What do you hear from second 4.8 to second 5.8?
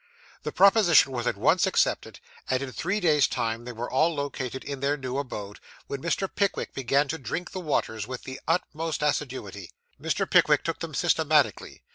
new abode,